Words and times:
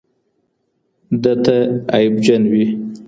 ده 1.21 1.33
ته 1.43 1.55
عیبجن 1.95 2.43
وي 2.51 2.65